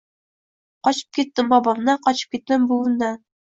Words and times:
Qochib 0.87 1.11
ketdim 1.17 1.51
bobomdan, 1.51 2.01
qochib 2.09 2.33
ketdim 2.39 2.67
buvimdan 2.73 3.23